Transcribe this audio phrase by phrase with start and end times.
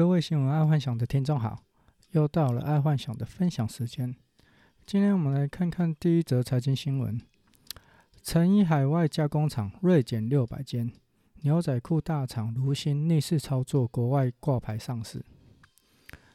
[0.00, 1.62] 各位新闻爱幻想的听众好，
[2.12, 4.16] 又到了爱幻想的分享时间。
[4.86, 7.20] 今天我们来看看第一则财经新闻：
[8.22, 10.90] 成衣海外加工厂锐减六百间，
[11.42, 15.22] 牛仔裤大厂如新逆势操作国外挂牌上市。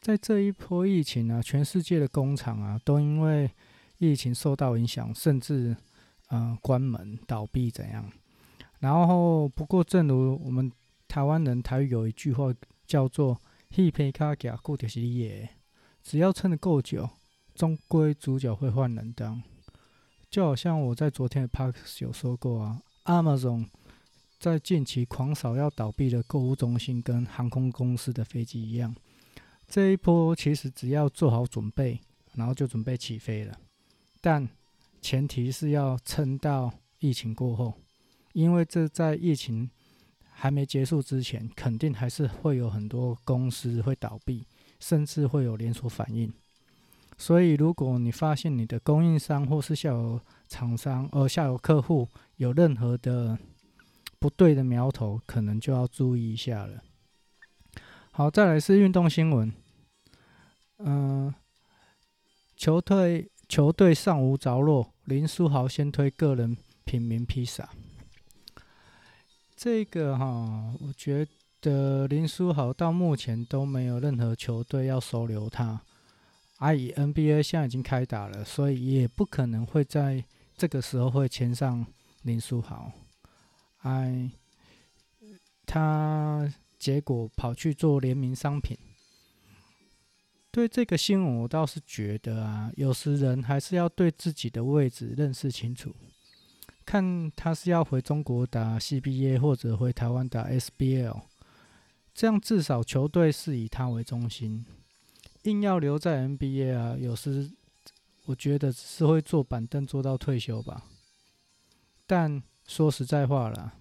[0.00, 3.50] 在这一波疫情啊，全世界的工厂啊，都因为
[3.96, 5.76] 疫情受到影响，甚至
[6.28, 8.08] 呃关门倒闭怎样？
[8.78, 10.70] 然后不过，正如我们
[11.08, 12.54] 台湾人台语有一句话。
[12.88, 13.38] 叫做
[13.70, 15.48] “戏皮卡夹固就是你的”，
[16.02, 17.08] 只要撑得够久，
[17.54, 19.40] 终归主角会换人当。
[20.28, 23.66] 就好像我在昨天的 Parks 有说过啊，Amazon
[24.40, 28.94] 在近期狂扫要倒闭的购物中心跟航空公司的飞机一样，
[29.68, 32.00] 这一波其实只要做好准备，
[32.34, 33.56] 然后就准备起飞了。
[34.20, 34.48] 但
[35.00, 37.74] 前提是要撑到疫情过后，
[38.32, 39.70] 因为这在疫情。
[40.40, 44.46] 还没结束之前，肯定还是会有很多公司会倒闭，
[44.78, 46.32] 甚至会有连锁反应。
[47.16, 53.36] 所以，如果你发现你的供应商或是下游厂商，呃，下游客户有任何的
[54.20, 56.80] 不对的苗头，可能就要注意一下了。
[58.12, 59.52] 好，再来是运动新闻。
[60.76, 61.34] 嗯、呃，
[62.56, 67.68] 球队球队尚无着落，林书豪先推个人品名披萨。
[69.60, 71.26] 这个哈，我觉
[71.60, 75.82] 得林书豪到目前都没有任何球队要收留他。
[76.58, 80.24] 而以 NBA 现在已经开打了，所以也不可能会在
[80.56, 81.84] 这个时候会签上
[82.22, 82.92] 林书豪。
[83.78, 84.30] 哎，
[85.66, 88.78] 他结果跑去做联名商品。
[90.52, 95.92] 对这个新闻，我倒是觉得啊，有时人还是要对自己的位置认识清楚。
[96.88, 101.20] 看他是要回中国打 CBA，或者回台湾打 SBL，
[102.14, 104.64] 这样至少球队是以他为中心。
[105.42, 107.50] 硬要留在 NBA 啊，有时
[108.24, 110.84] 我觉得只是会坐板凳坐到退休吧。
[112.06, 113.74] 但说实在话啦，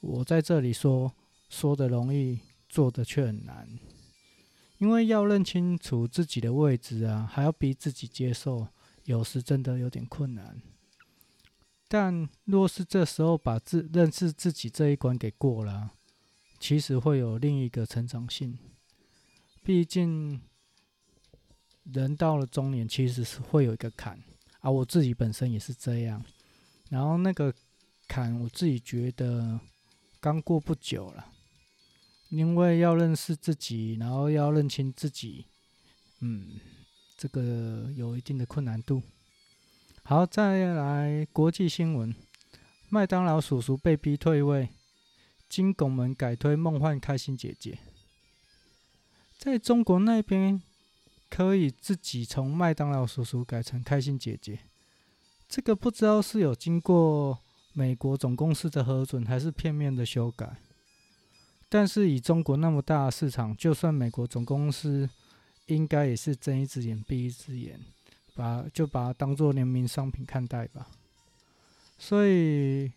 [0.00, 1.12] 我在这里说
[1.48, 3.78] 说的容易，做的却很难，
[4.78, 8.66] 因为要认清楚自己的位置啊，还要逼自己接受，
[9.04, 10.60] 有时真的有点困难。
[11.92, 15.90] 但若是这时候把自认识自己这一关给过了，
[16.60, 18.56] 其实会有另一个成长性。
[19.64, 20.40] 毕竟
[21.82, 24.22] 人到了中年，其实是会有一个坎，
[24.60, 26.24] 而我自己本身也是这样。
[26.90, 27.52] 然后那个
[28.06, 29.58] 坎，我自己觉得
[30.20, 31.32] 刚过不久了，
[32.28, 35.46] 因为要认识自己，然后要认清自己，
[36.20, 36.60] 嗯，
[37.16, 39.02] 这个有一定的困难度。
[40.10, 42.12] 好，再来国际新闻：
[42.88, 44.70] 麦当劳叔叔被逼退位，
[45.48, 47.78] 金拱门改推梦幻开心姐姐。
[49.38, 50.60] 在中国那边，
[51.28, 54.58] 可以自己从麦当劳叔叔改成开心姐姐，
[55.48, 57.38] 这个不知道是有经过
[57.72, 60.56] 美国总公司的核准，还是片面的修改。
[61.68, 65.08] 但是以中国那么大的市场，就算美国总公司，
[65.66, 67.78] 应该也是睁一只眼闭一只眼。
[68.40, 70.88] 把就把它当做联名商品看待吧，
[71.98, 72.90] 所以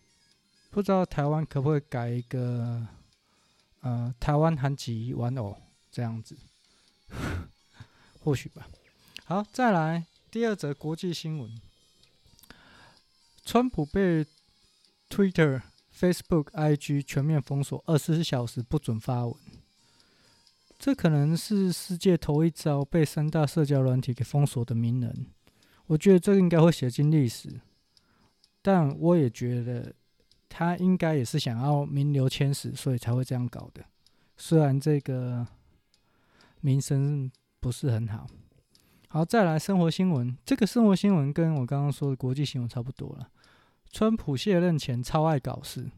[0.70, 2.86] 不知道台湾可不可以改一个，
[3.82, 5.54] 呃，台湾韩籍玩偶
[5.92, 6.34] 这样子，
[8.24, 8.66] 或许吧。
[9.26, 11.60] 好，再来第二则国际新闻：
[13.44, 14.24] 川普被
[15.10, 15.60] Twitter、
[15.94, 19.36] Facebook、IG 全面封锁，二十四小时不准发文。
[20.78, 25.26] 这可能是世界头一遭被三大社交软体给封锁的名人，
[25.86, 27.60] 我觉得这个应该会写进历史。
[28.62, 29.92] 但我也觉得
[30.48, 33.84] 他应该也是想要名留千史，所以才会这样搞的。
[34.36, 35.46] 虽然这个
[36.60, 37.30] 名声
[37.60, 38.26] 不是很好。
[39.08, 43.28] 好，再来生活新闻，这个生活新闻跟我刚刚说的国际新闻差不多了。
[43.92, 45.90] 川普卸任前超爱搞事，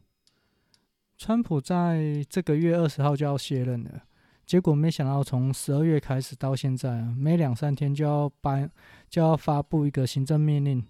[1.16, 4.02] 川普在这个月二十号就要卸任了。
[4.46, 8.70] 结果没想到，从十二月开始到现在，每两三天就要颁
[9.10, 10.86] 就要发布一个行政命令。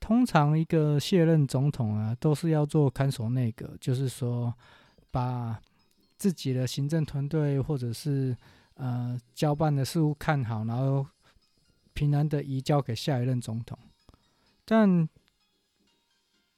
[0.00, 4.54] 通常一个卸任总统啊，都是要做看守内阁，就是说
[5.10, 5.60] 把
[6.16, 8.34] 自己的行政团队或者是
[8.74, 11.06] 呃交办的事务看好，然后
[11.92, 13.78] 平安的移交给下一任总统。
[14.64, 15.06] 但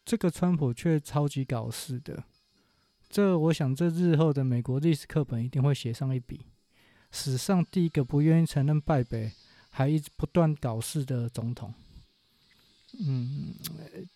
[0.05, 2.23] 这个川普却超级搞事的。
[3.13, 6.47] 这，我想，这日后的美国历史课本一定会写上一笔，
[7.11, 9.31] 史上第一个不愿意承认败北，
[9.69, 11.75] 还一直不断搞事的总统。
[12.99, 13.55] 嗯，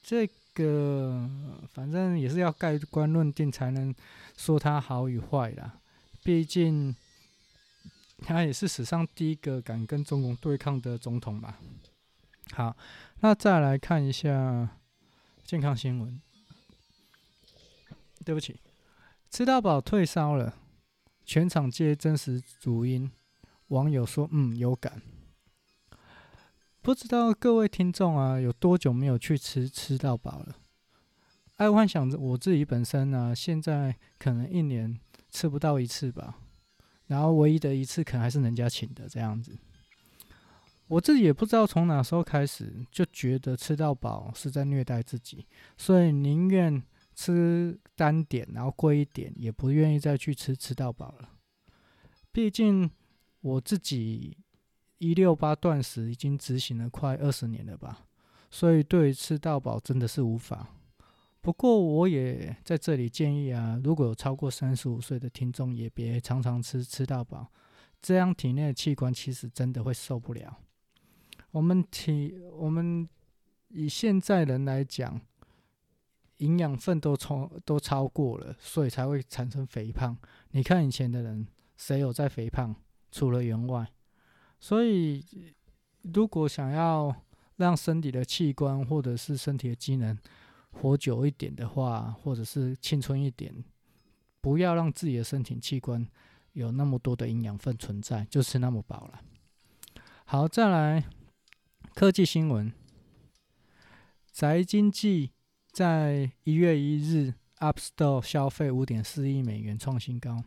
[0.02, 1.28] 这个
[1.68, 3.94] 反正也是要盖棺论定才能
[4.34, 5.78] 说他好与坏啦。
[6.24, 6.96] 毕竟
[8.22, 11.60] 他也是史上第一个敢跟中共对抗的总统吧。
[12.52, 12.74] 好，
[13.20, 14.70] 那再来看一下
[15.44, 16.18] 健康新闻。
[18.24, 18.58] 对不起，
[19.30, 20.54] 吃到饱退烧了，
[21.24, 23.10] 全场皆真实主音。
[23.68, 25.02] 网友说：“嗯，有感。”
[26.80, 30.56] 不知道各位听众啊，有多久没有去吃吃到饱了？
[31.56, 36.38] 爱幻想着我自己本身呢、现在可能一年吃不到一次吧。
[37.08, 39.58] 然后唯一的一次，可能还是人家请的这样子。
[40.86, 45.44] 我自己也不知道从哪时候开始，就觉得吃到饱是在虐待自己，
[45.76, 46.82] 所以宁愿。
[47.16, 51.30] 吃单点，然后贵一点，也不愿意再去吃吃到饱了。
[52.30, 52.90] 毕竟
[53.40, 54.36] 我自己
[54.98, 58.06] 一六八断食已经执行了快二十年了吧，
[58.50, 60.68] 所以对吃到饱真的是无法。
[61.40, 67.50] 不过我也在这里建议啊，如果有超过三十五岁的听众，也别常常吃吃到饱，
[68.02, 70.58] 这样体内的器官其实真的会受不了。
[71.52, 73.08] 我们体我们
[73.68, 75.18] 以现在人来讲。
[76.38, 80.16] 营养分都超都超过了，所以才会产生肥胖。
[80.50, 81.46] 你看以前的人，
[81.76, 82.74] 谁有在肥胖？
[83.10, 83.90] 除了员外。
[84.60, 85.24] 所以，
[86.02, 87.14] 如果想要
[87.56, 90.18] 让身体的器官或者是身体的机能
[90.70, 93.64] 活久一点的话，或者是青春一点，
[94.40, 96.06] 不要让自己的身体器官
[96.52, 99.20] 有那么多的营养分存在，就吃那么饱了。
[100.26, 101.04] 好，再来
[101.94, 102.70] 科技新闻，
[104.30, 105.32] 宅经济。
[105.76, 110.42] 在一月一日，App Store 消费五点四亿美元创新高。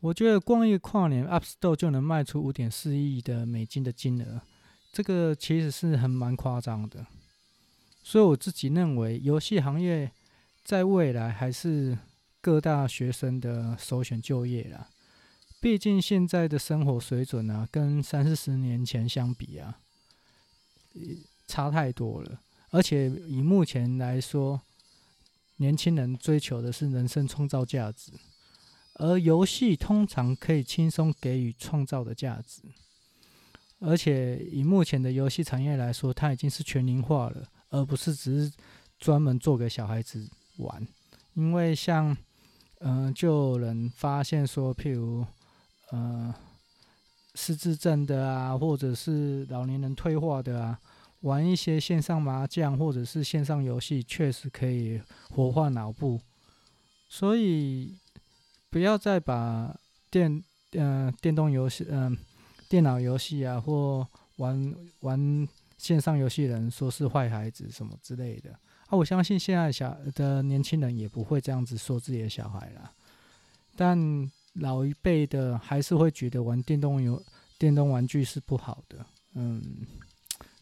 [0.00, 4.40] 我觉得光一个跨年，App Store 就能卖出五点四亿的美金的金额，
[4.94, 7.06] 这个其实是很蛮夸张的。
[8.02, 10.10] 所以我自己认为，游戏行业
[10.64, 11.98] 在未来还是
[12.40, 14.88] 各大学生的首选就业啦。
[15.60, 19.80] 毕竟现在的生活水准啊，跟三四十年前相比啊，
[21.46, 22.40] 差太多了。
[22.72, 24.58] 而且以目前来说，
[25.56, 28.10] 年轻人追求的是人生创造价值，
[28.94, 32.62] 而游戏通常可以轻松给予创造的价值。
[33.78, 38.52] 而且以目前的游戏产业来说，它已经是全龄化了，而不是只是
[38.98, 40.26] 专门做给小孩子
[40.56, 40.86] 玩。
[41.34, 42.16] 因为像，
[42.80, 45.26] 嗯、就有人发现说，譬如，
[45.90, 46.34] 呃，
[47.34, 50.80] 失智症的啊，或者是老年人退化的啊。
[51.22, 56.20] 玩一些线上麻将或者是线上游戏，确实可以活化脑部，
[57.08, 57.96] 所以
[58.70, 59.76] 不要再把
[60.10, 60.42] 电
[60.72, 62.16] 嗯、呃、电动游戏嗯、
[62.68, 65.48] 电脑游戏啊或玩玩
[65.78, 68.50] 线上游戏人说是坏孩子什么之类的。
[68.88, 72.92] 啊，我相信现在小的年轻人也不会这样子说自己的小孩啦，
[73.76, 73.96] 但
[74.54, 77.22] 老一辈的还是会觉得玩电动游
[77.58, 79.62] 电动玩具是不好的，嗯。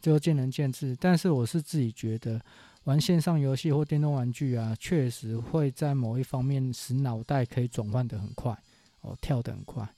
[0.00, 2.40] 就见仁见智，但是我是自己觉得，
[2.84, 8.56] 玩线上游戏或电动玩具啊，确实会在某一方面使脑袋可以转换得很快，
[9.02, 9.88] 哦，跳得很快。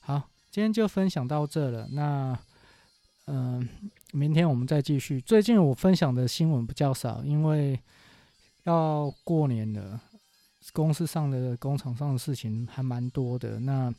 [0.00, 1.88] 好，今天就分享到这了。
[1.92, 2.38] 那，
[3.26, 3.66] 嗯、
[4.12, 5.20] 明天我们再继续。
[5.20, 7.80] 最近我分享的新闻比较少，因为
[8.64, 10.00] 要过年了，
[10.72, 13.60] 公司上的工厂上的事情还蛮多的。
[13.60, 13.92] 那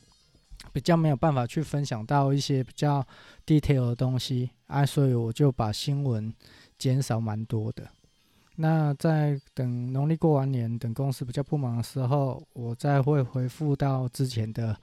[0.71, 3.05] 比较没有办法去分享到一些比较
[3.45, 6.33] detail 的东西啊，所以我就把新闻
[6.77, 7.87] 减少蛮多的。
[8.55, 14.77] 那在等农历过完年，等公司比较不忙的时候，我再会回复到之前的，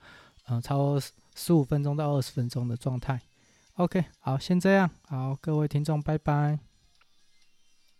[0.47, 1.01] 呃，超过
[1.35, 3.21] 十五分钟到二十分钟的状态。
[3.75, 6.68] OK，好，先这样，好，各位听众，拜拜。